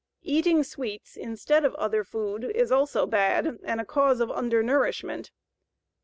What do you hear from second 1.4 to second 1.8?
of